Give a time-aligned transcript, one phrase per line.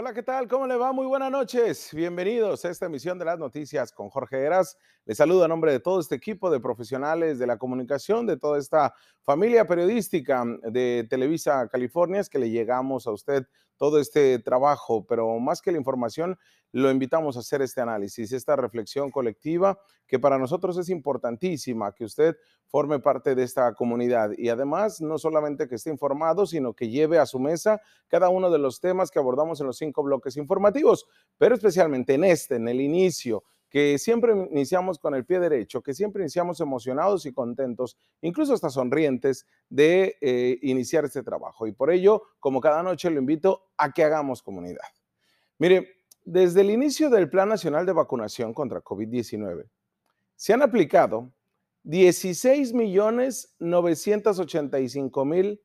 [0.00, 0.46] Hola, ¿qué tal?
[0.46, 0.92] ¿Cómo le va?
[0.92, 1.92] Muy buenas noches.
[1.92, 4.78] Bienvenidos a esta emisión de las noticias con Jorge Heras.
[5.04, 8.60] Les saludo a nombre de todo este equipo de profesionales de la comunicación, de toda
[8.60, 15.04] esta familia periodística de Televisa California, es que le llegamos a usted todo este trabajo,
[15.04, 16.38] pero más que la información,
[16.72, 22.04] lo invitamos a hacer este análisis, esta reflexión colectiva que para nosotros es importantísima, que
[22.04, 22.36] usted
[22.66, 27.18] forme parte de esta comunidad y además no solamente que esté informado, sino que lleve
[27.18, 31.06] a su mesa cada uno de los temas que abordamos en los cinco bloques informativos,
[31.38, 35.92] pero especialmente en este, en el inicio que siempre iniciamos con el pie derecho, que
[35.92, 41.66] siempre iniciamos emocionados y contentos, incluso hasta sonrientes, de eh, iniciar este trabajo.
[41.66, 44.86] Y por ello, como cada noche, lo invito a que hagamos comunidad.
[45.58, 45.97] Mire,
[46.30, 49.68] desde el inicio del Plan Nacional de Vacunación contra COVID-19,
[50.36, 51.32] se han aplicado
[51.84, 55.60] 16 millones 985 mil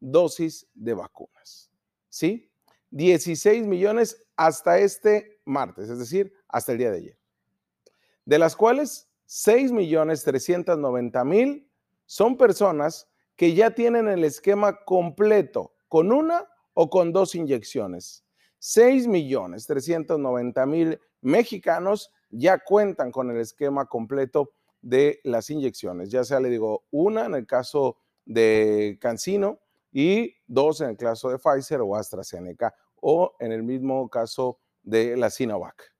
[0.00, 1.70] dosis de vacunas.
[2.08, 2.50] ¿Sí?
[2.90, 7.18] 16 millones hasta este martes, es decir, hasta el día de ayer
[8.28, 11.66] de las cuales 6.390.000
[12.04, 18.26] son personas que ya tienen el esquema completo con una o con dos inyecciones.
[18.60, 26.84] 6.390.000 mexicanos ya cuentan con el esquema completo de las inyecciones, ya sea, le digo,
[26.90, 32.72] una en el caso de Cancino y dos en el caso de Pfizer o AstraZeneca
[33.00, 35.94] o en el mismo caso de la Sinovac.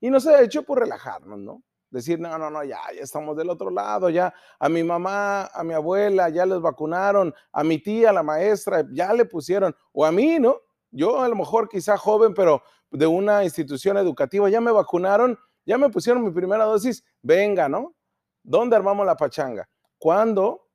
[0.00, 1.62] Y nos ha hecho por relajarnos, ¿no?
[1.90, 5.64] Decir, no, no, no, ya, ya estamos del otro lado, ya a mi mamá, a
[5.64, 10.12] mi abuela, ya les vacunaron, a mi tía, la maestra, ya le pusieron, o a
[10.12, 10.60] mí, ¿no?
[10.90, 15.78] Yo a lo mejor quizá joven, pero de una institución educativa, ya me vacunaron, ya
[15.78, 17.94] me pusieron mi primera dosis, venga, ¿no?
[18.42, 19.68] ¿Dónde armamos la pachanga?
[19.98, 20.68] cuando,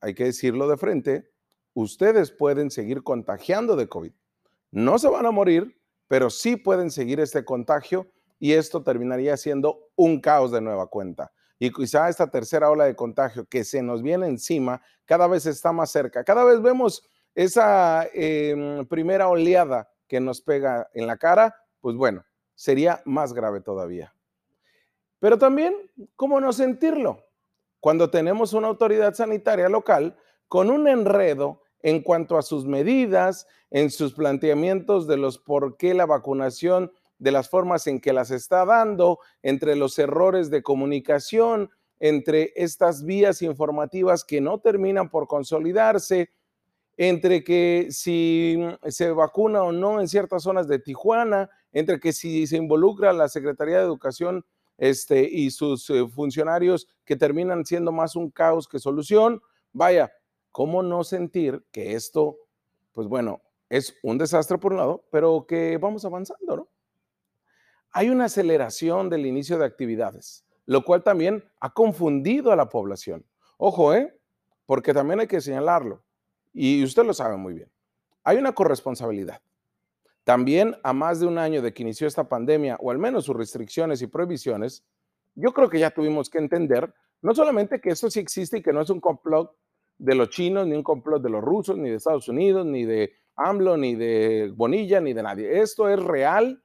[0.00, 1.30] hay que decirlo de frente,
[1.74, 4.12] ustedes pueden seguir contagiando de COVID.
[4.70, 9.90] No se van a morir, pero sí pueden seguir este contagio y esto terminaría siendo
[10.02, 11.32] un caos de nueva cuenta.
[11.58, 15.72] Y quizá esta tercera ola de contagio que se nos viene encima cada vez está
[15.72, 16.24] más cerca.
[16.24, 22.24] Cada vez vemos esa em, primera oleada que nos pega en la cara, pues bueno,
[22.54, 24.14] sería más grave todavía.
[25.18, 25.74] Pero también,
[26.16, 27.24] ¿cómo no sentirlo?
[27.82, 33.90] cuando tenemos una autoridad sanitaria local con un enredo en cuanto a sus medidas, en
[33.90, 36.92] sus planteamientos de los por qué la vacunación,
[37.22, 43.04] de las formas en que las está dando, entre los errores de comunicación, entre estas
[43.04, 46.30] vías informativas que no terminan por consolidarse,
[46.96, 52.48] entre que si se vacuna o no en ciertas zonas de Tijuana, entre que si
[52.48, 54.44] se involucra la Secretaría de Educación
[54.76, 59.40] este, y sus eh, funcionarios que terminan siendo más un caos que solución.
[59.72, 60.12] Vaya,
[60.50, 62.36] ¿cómo no sentir que esto,
[62.90, 66.71] pues bueno, es un desastre por un lado, pero que vamos avanzando, ¿no?
[67.92, 73.24] Hay una aceleración del inicio de actividades, lo cual también ha confundido a la población.
[73.58, 74.18] Ojo, ¿eh?
[74.66, 76.02] Porque también hay que señalarlo,
[76.52, 77.70] y usted lo sabe muy bien.
[78.24, 79.40] Hay una corresponsabilidad.
[80.24, 83.36] También a más de un año de que inició esta pandemia, o al menos sus
[83.36, 84.84] restricciones y prohibiciones,
[85.34, 86.92] yo creo que ya tuvimos que entender
[87.22, 89.56] no solamente que esto sí existe y que no es un complot
[89.98, 93.12] de los chinos, ni un complot de los rusos, ni de Estados Unidos, ni de
[93.36, 95.60] AMLO, ni de Bonilla, ni de nadie.
[95.60, 96.62] Esto es real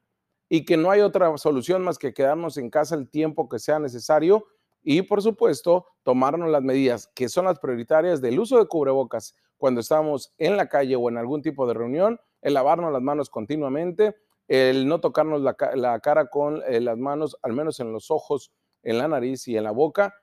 [0.50, 3.80] y que no hay otra solución más que quedarnos en casa el tiempo que sea
[3.80, 4.46] necesario
[4.82, 9.82] y, por supuesto, tomarnos las medidas que son las prioritarias del uso de cubrebocas cuando
[9.82, 14.16] estamos en la calle o en algún tipo de reunión el lavarnos las manos continuamente,
[14.48, 18.52] el no tocarnos la, cara con eh, las manos, al menos en los ojos,
[18.84, 20.14] en la nariz y en la boca,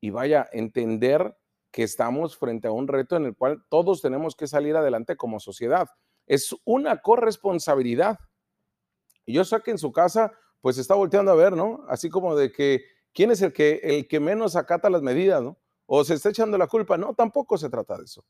[0.00, 1.36] y vaya, entender
[1.72, 5.40] que estamos frente a un reto en el cual todos tenemos que salir adelante como
[5.40, 5.88] sociedad.
[6.26, 8.18] Es una corresponsabilidad.
[9.28, 10.32] Y yo sé que en su casa,
[10.62, 11.84] pues está volteando a ver, ¿no?
[11.86, 12.82] Así como de que,
[13.12, 15.58] ¿quién es el que, el que menos acata las medidas, ¿no?
[15.84, 16.96] O se está echando la culpa.
[16.96, 18.24] No, tampoco se trata de eso.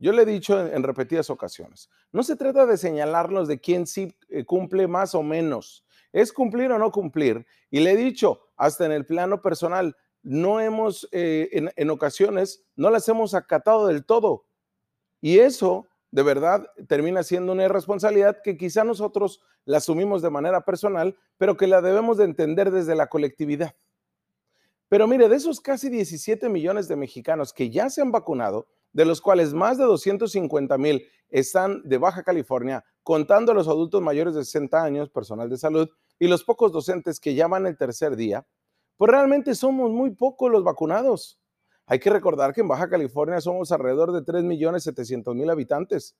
[0.00, 4.16] Yo le he dicho en, repetidas ocasiones, no se trata de señalarnos de quién sí
[4.30, 7.46] eh, cumple más o menos, es cumplir o no cumplir.
[7.70, 12.64] Y le he dicho, hasta en el plano personal, no hemos, eh, en, en ocasiones,
[12.74, 14.48] no las hemos acatado del todo.
[15.20, 20.64] Y eso, de verdad, termina siendo una irresponsabilidad que quizá nosotros la asumimos de manera
[20.64, 23.74] personal, pero que la debemos de entender desde la colectividad.
[24.88, 29.06] Pero mire, de esos casi 17 millones de mexicanos que ya se han vacunado, de
[29.06, 34.34] los cuales más de 250 mil están de Baja California, contando a los adultos mayores
[34.34, 35.88] de 60 años, personal de salud,
[36.18, 38.46] y los pocos docentes que ya van el tercer día,
[38.96, 41.40] pues realmente somos muy pocos los vacunados.
[41.86, 46.16] Hay que recordar que en Baja California somos alrededor de 3 millones 700 mil habitantes.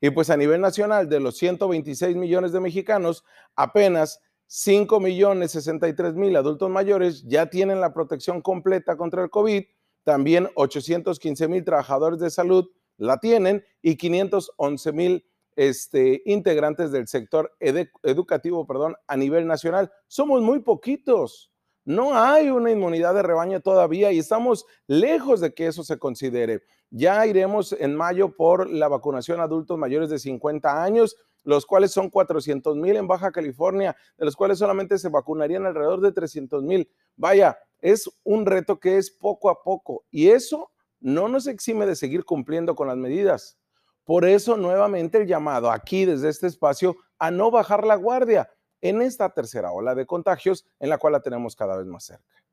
[0.00, 3.24] Y pues a nivel nacional, de los 126 millones de mexicanos,
[3.56, 9.64] apenas 5 millones 63 mil adultos mayores ya tienen la protección completa contra el COVID.
[10.04, 15.26] También 815 mil trabajadores de salud la tienen y 511 mil
[15.56, 19.90] este, integrantes del sector educativo perdón, a nivel nacional.
[20.06, 21.50] Somos muy poquitos.
[21.84, 26.62] No hay una inmunidad de rebaño todavía y estamos lejos de que eso se considere.
[26.90, 31.90] Ya iremos en mayo por la vacunación a adultos mayores de 50 años, los cuales
[31.90, 36.62] son 400 mil en Baja California, de los cuales solamente se vacunarían alrededor de 300
[36.62, 36.90] mil.
[37.16, 40.70] Vaya, es un reto que es poco a poco y eso
[41.00, 43.58] no nos exime de seguir cumpliendo con las medidas.
[44.04, 48.48] Por eso, nuevamente el llamado aquí desde este espacio a no bajar la guardia
[48.84, 52.44] en esta tercera ola de contagios en la cual la tenemos cada vez más cerca.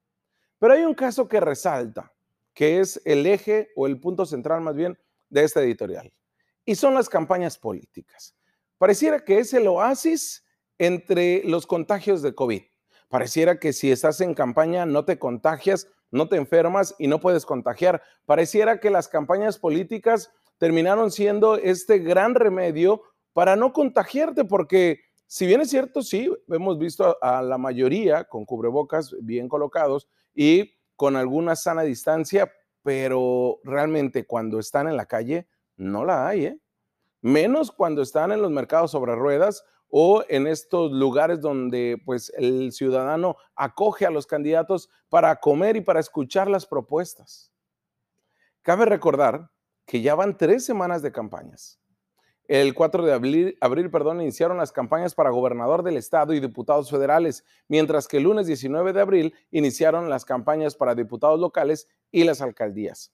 [0.60, 2.14] Pero hay un caso que resalta,
[2.54, 4.98] que es el eje o el punto central más bien
[5.30, 6.12] de este editorial,
[6.64, 8.34] y son las campañas políticas.
[8.78, 10.46] Pareciera que es el oasis
[10.78, 12.64] entre los contagios de COVID.
[13.10, 17.46] Pareciera que si estás en campaña no te contagias, no te enfermas y no puedes
[17.46, 18.02] contagiar.
[18.26, 23.02] Pareciera que las campañas políticas terminaron siendo este gran remedio
[23.34, 25.02] para no contagiarte, porque
[25.32, 30.74] si bien es cierto, sí, hemos visto a, la mayoría con cubrebocas bien colocados y
[30.98, 32.52] con alguna sana distancia,
[32.84, 35.48] pero realmente cuando están en la calle
[35.78, 36.60] no la hay, ¿eh?
[37.22, 42.74] Menos cuando están en los mercados sobre ruedas o en estos lugares donde pues el
[42.74, 47.54] ciudadano acoge a los candidatos para comer y para escuchar las propuestas.
[48.64, 49.50] Cabe recordar
[49.86, 51.81] que ya van tres semanas de campañas
[52.52, 57.46] el 4 de abril, perdón, iniciaron las campañas para gobernador del estado y diputados federales,
[57.70, 62.42] mientras que el lunes 19 de abril iniciaron las campañas para diputados locales y las
[62.42, 63.14] alcaldías.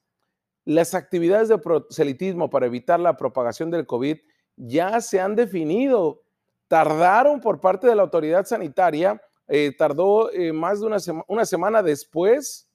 [0.65, 4.17] Las actividades de proselitismo para evitar la propagación del COVID
[4.55, 6.23] ya se han definido.
[6.67, 10.97] Tardaron por parte de la autoridad sanitaria, eh, tardó eh, más de una,
[11.27, 12.71] una semana después,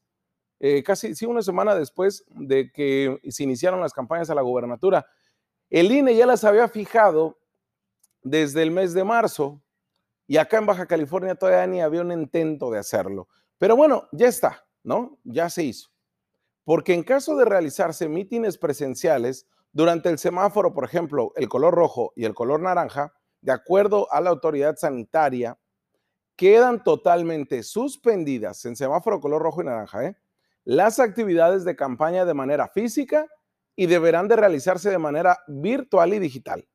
[0.60, 5.04] eh, casi sí, una semana después de que se iniciaron las campañas a la gobernatura
[5.72, 7.38] el INE ya las había fijado
[8.22, 9.62] desde el mes de marzo
[10.26, 13.26] y acá en Baja California todavía ni había un intento de hacerlo.
[13.56, 15.18] Pero bueno, ya está, ¿no?
[15.24, 15.88] Ya se hizo.
[16.64, 22.12] Porque en caso de realizarse mítines presenciales durante el semáforo, por ejemplo, el color rojo
[22.16, 25.58] y el color naranja, de acuerdo a la autoridad sanitaria,
[26.36, 30.16] quedan totalmente suspendidas en semáforo color rojo y naranja, ¿eh?
[30.64, 33.26] las actividades de campaña de manera física
[33.76, 36.68] y deberán de realizarse de manera virtual y digital.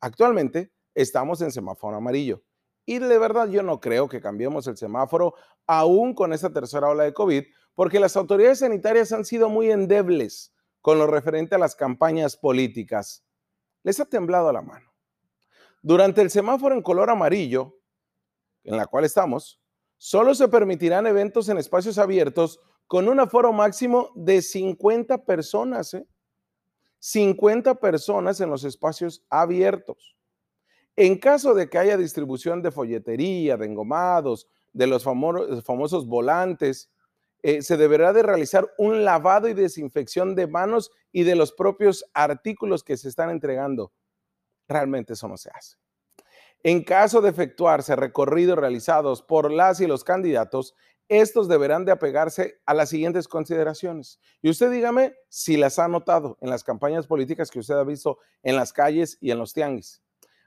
[0.00, 2.42] Actualmente estamos en semáforo amarillo
[2.86, 5.34] y de verdad yo no creo que cambiemos el semáforo
[5.66, 10.54] aún con esta tercera ola de COVID porque las autoridades sanitarias han sido muy endebles
[10.80, 13.24] con lo referente a las campañas políticas.
[13.82, 14.92] Les ha temblado la mano.
[15.82, 17.78] Durante el semáforo en color amarillo,
[18.64, 19.60] en la cual estamos,
[19.96, 25.94] solo se permitirán eventos en espacios abiertos con un aforo máximo de 50 personas.
[25.94, 26.06] ¿eh?
[27.00, 30.16] 50 personas en los espacios abiertos.
[30.96, 36.90] En caso de que haya distribución de folletería, de engomados, de los famosos, volantes,
[37.42, 42.04] eh, se deberá de realizar un lavado y desinfección de manos y de los propios
[42.14, 43.92] artículos que se están entregando.
[44.66, 45.76] Realmente eso no se hace.
[46.64, 50.74] En caso de efectuarse recorridos realizados por las y los candidatos,
[51.08, 54.20] estos deberán de apegarse a las siguientes consideraciones.
[54.42, 58.18] Y usted dígame si las ha notado en las campañas políticas que usted ha visto
[58.42, 60.02] en las calles y en los tianguis.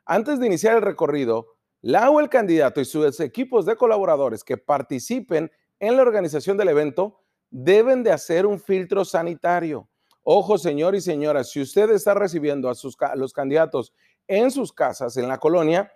[0.06, 1.48] Antes de iniciar el recorrido,
[1.82, 6.70] la o el candidato y sus equipos de colaboradores que participen en la organización del
[6.70, 9.89] evento deben de hacer un filtro sanitario.
[10.24, 13.94] Ojo, señor y señora, si usted está recibiendo a, sus, a los candidatos
[14.27, 15.91] en sus casas, en la colonia,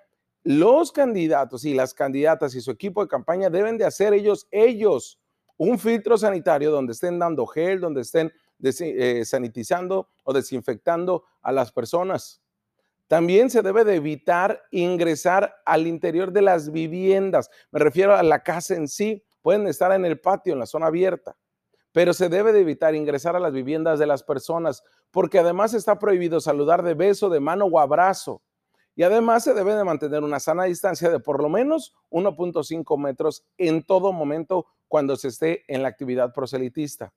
[0.45, 5.19] los candidatos y las candidatas y su equipo de campaña deben de hacer ellos, ellos,
[5.57, 11.71] un filtro sanitario donde estén dando gel, donde estén eh, sanitizando o desinfectando a las
[11.71, 12.43] personas.
[13.07, 17.49] También se debe de evitar ingresar al interior de las viviendas.
[17.71, 20.87] Me refiero a la casa en sí, pueden estar en el patio, en la zona
[20.87, 21.35] abierta,
[21.91, 25.97] pero se debe de evitar ingresar a las viviendas de las personas, porque además está
[25.97, 28.43] prohibido saludar de beso, de mano o abrazo.
[28.95, 33.45] Y además se debe de mantener una sana distancia de por lo menos 1.5 metros
[33.57, 37.13] en todo momento cuando se esté en la actividad proselitista.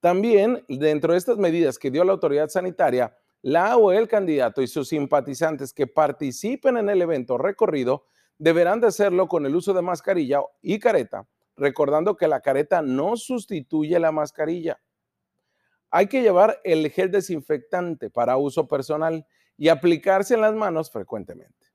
[0.00, 4.66] También, dentro de estas medidas que dio la autoridad sanitaria, la o el candidato y
[4.66, 8.06] sus simpatizantes que participen en el evento recorrido
[8.38, 13.16] deberán de hacerlo con el uso de mascarilla y careta, recordando que la careta no
[13.16, 14.80] sustituye la mascarilla.
[15.90, 19.24] Hay que llevar el gel desinfectante para uso personal
[19.56, 21.66] y aplicarse en las manos frecuentemente.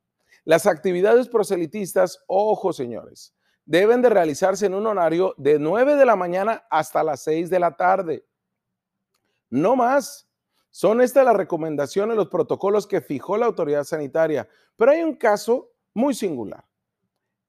[0.43, 3.35] Las actividades proselitistas, ojo señores,
[3.65, 7.59] deben de realizarse en un horario de 9 de la mañana hasta las 6 de
[7.59, 8.25] la tarde.
[9.49, 10.27] No más.
[10.69, 14.47] Son estas las recomendaciones, los protocolos que fijó la autoridad sanitaria.
[14.77, 16.65] Pero hay un caso muy singular.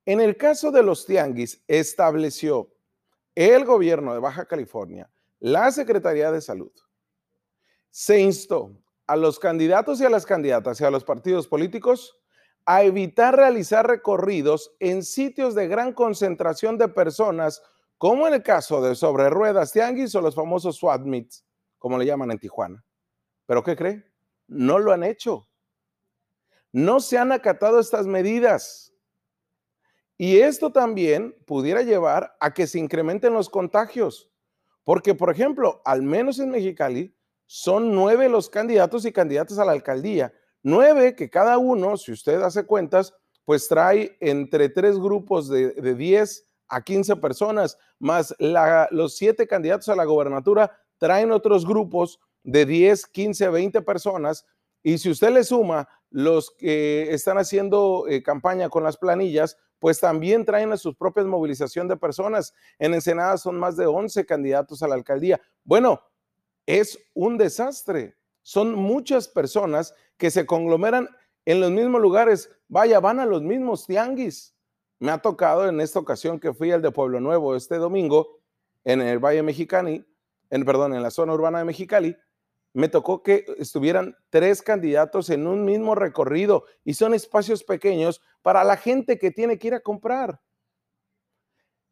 [0.04, 2.72] En el caso de los tianguis, estableció
[3.34, 5.08] el gobierno de Baja California,
[5.38, 6.72] la Secretaría de Salud,
[7.90, 8.76] se instó
[9.12, 12.18] a los candidatos y a las candidatas y a los partidos políticos
[12.64, 17.62] a evitar realizar recorridos en sitios de gran concentración de personas,
[17.98, 21.44] como en el caso de sobre ruedas tianguis o los famosos SWAT meets,
[21.78, 22.82] como le llaman en Tijuana.
[23.44, 24.02] ¿Pero qué cree?
[24.46, 25.46] No lo han hecho.
[26.72, 28.94] No se han acatado estas medidas.
[30.16, 34.32] Y esto también pudiera llevar a que se incrementen los contagios.
[34.84, 37.14] Porque, por ejemplo, al menos en Mexicali,
[37.54, 40.32] son nueve los candidatos y candidatas a la alcaldía.
[40.62, 45.94] Nueve que cada uno, si usted hace cuentas, pues trae entre tres grupos de, de
[45.94, 52.64] 10 a 15 personas, más los siete candidatos a la gobernatura traen otros grupos de
[52.64, 54.46] 10, 15, 20 personas.
[54.82, 60.00] Y si usted le suma los que están haciendo eh, campaña con las planillas, pues
[60.00, 62.54] también traen a su propia movilización de personas.
[62.78, 65.38] En Ensenada son más de 11 candidatos a la alcaldía.
[65.64, 66.00] Bueno,
[66.66, 68.16] es un desastre.
[68.42, 71.08] Son muchas personas que se conglomeran
[71.44, 72.50] en los mismos lugares.
[72.68, 74.54] Vaya, van a los mismos tianguis.
[74.98, 78.40] Me ha tocado en esta ocasión que fui al de Pueblo Nuevo este domingo
[78.84, 80.04] en el Valle Mexicali,
[80.50, 82.16] en perdón, en la zona urbana de Mexicali,
[82.74, 88.64] me tocó que estuvieran tres candidatos en un mismo recorrido y son espacios pequeños para
[88.64, 90.40] la gente que tiene que ir a comprar.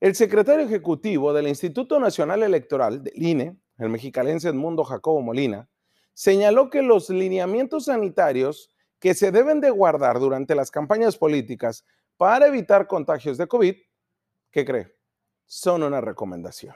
[0.00, 5.68] El secretario ejecutivo del Instituto Nacional Electoral, del INE, el mexicalense Edmundo Jacobo Molina,
[6.14, 11.84] señaló que los lineamientos sanitarios que se deben de guardar durante las campañas políticas
[12.16, 13.74] para evitar contagios de COVID,
[14.50, 14.94] ¿qué cree?
[15.46, 16.74] Son una recomendación.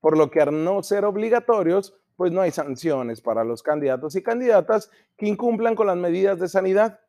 [0.00, 4.22] Por lo que al no ser obligatorios, pues no hay sanciones para los candidatos y
[4.22, 7.00] candidatas que incumplan con las medidas de sanidad.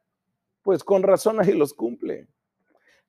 [0.63, 2.27] Pues con razón ahí los cumple.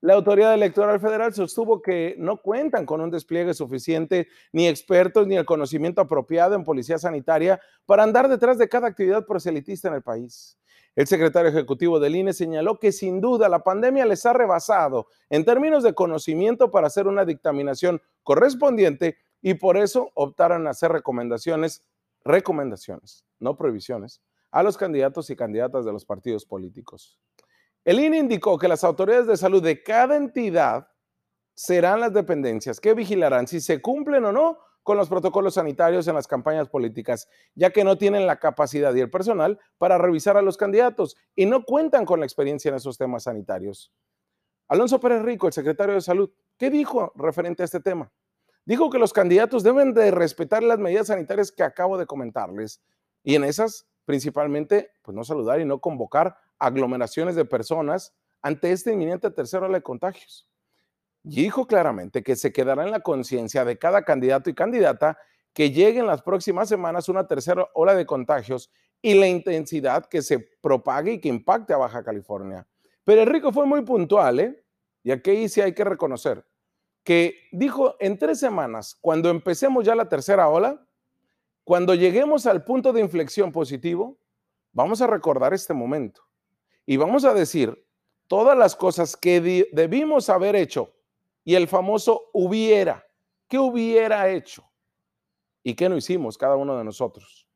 [0.02, 5.36] La Autoridad Electoral Federal sostuvo que no cuentan con un despliegue suficiente, ni expertos, ni
[5.36, 10.02] el conocimiento apropiado en policía sanitaria para andar detrás de cada actividad proselitista en el
[10.02, 10.58] país.
[10.94, 15.44] El secretario ejecutivo del INE señaló que sin duda la pandemia les ha rebasado en
[15.44, 21.86] términos de conocimiento para hacer una dictaminación correspondiente y por eso optaron a hacer recomendaciones,
[22.24, 27.18] recomendaciones, no prohibiciones, a los candidatos y candidatas de los partidos políticos.
[27.86, 30.88] El INE indicó que las autoridades de salud de cada entidad
[31.54, 36.16] serán las dependencias que vigilarán si se cumplen o no con los protocolos sanitarios en
[36.16, 40.42] las campañas políticas, ya que no tienen la capacidad y el personal para revisar a
[40.42, 43.92] los candidatos y no cuentan con la experiencia en esos temas sanitarios.
[44.66, 46.28] Alonso Pérez Rico, el secretario de Salud,
[46.58, 48.10] ¿qué dijo referente a este tema?
[48.64, 52.82] Dijo que los candidatos deben de respetar las medidas sanitarias que acabo de comentarles
[53.22, 58.92] y en esas principalmente, pues no saludar y no convocar aglomeraciones de personas ante esta
[58.92, 60.48] inminente tercera ola de contagios.
[61.24, 65.18] Y dijo claramente que se quedará en la conciencia de cada candidato y candidata
[65.52, 68.70] que llegue en las próximas semanas una tercera ola de contagios
[69.02, 72.66] y la intensidad que se propague y que impacte a Baja California.
[73.04, 74.64] Pero Enrico fue muy puntual, ¿eh?
[75.02, 76.44] Y aquí sí hay que reconocer
[77.02, 80.84] que dijo en tres semanas, cuando empecemos ya la tercera ola,
[81.62, 84.18] cuando lleguemos al punto de inflexión positivo,
[84.72, 86.26] vamos a recordar este momento
[86.86, 87.84] y vamos a decir
[88.26, 90.92] todas las cosas que debimos haber hecho
[91.44, 93.06] y el famoso hubiera,
[93.48, 94.64] ¿qué hubiera hecho?
[95.62, 97.46] ¿Y qué no hicimos cada uno de nosotros?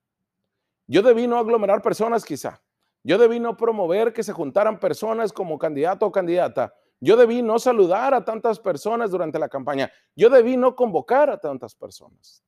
[0.87, 2.61] Yo debí no aglomerar personas quizá.
[3.03, 7.59] Yo debí no promover que se juntaran personas como candidato o candidata yo debí no
[7.59, 9.91] saludar a tantas personas durante la campaña.
[10.15, 12.45] Yo debí no convocar a tantas personas.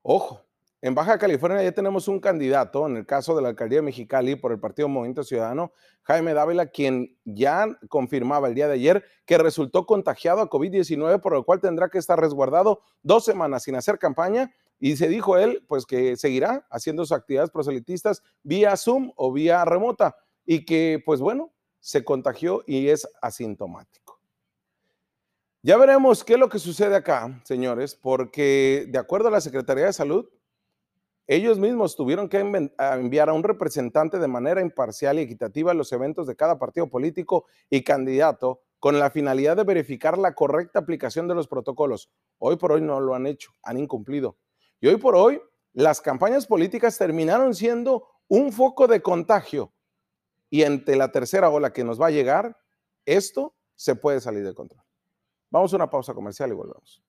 [0.00, 0.40] Ojo,
[0.84, 4.34] En Baja California ya tenemos un candidato, en el caso de la alcaldía de Mexicali
[4.34, 5.72] por el Partido Movimiento Ciudadano,
[6.02, 11.34] Jaime Dávila, quien ya confirmaba el día de ayer que resultó contagiado a COVID-19, por
[11.34, 14.52] lo cual tendrá que estar resguardado dos semanas sin hacer campaña.
[14.80, 19.64] Y se dijo él, pues que seguirá haciendo sus actividades proselitistas vía Zoom o vía
[19.64, 24.20] remota y que, pues bueno, se contagió y es asintomático.
[25.62, 29.86] Ya veremos qué es lo que sucede acá, señores, porque de acuerdo a la Secretaría
[29.86, 30.26] de Salud,
[31.34, 35.90] ellos mismos tuvieron que enviar a un representante de manera imparcial y equitativa a los
[35.92, 41.28] eventos de cada partido político y candidato con la finalidad de verificar la correcta aplicación
[41.28, 42.10] de los protocolos.
[42.38, 44.36] Hoy por hoy no lo han hecho, han incumplido.
[44.78, 45.40] Y hoy por hoy
[45.72, 49.72] las campañas políticas terminaron siendo un foco de contagio.
[50.50, 52.58] Y ante la tercera ola que nos va a llegar,
[53.06, 54.82] esto se puede salir de control.
[55.50, 57.02] Vamos a una pausa comercial y volvemos.